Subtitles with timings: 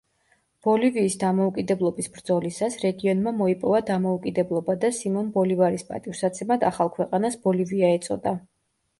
[0.67, 8.35] ბოლივიის დამოუკიდებლობის ბრძოლისას, რეგიონმა მოიპოვა დამოუკიდებლობა და სიმონ ბოლივარის პატივსაცემად, ახალ ქვეყანას ბოლივია ეწოდა.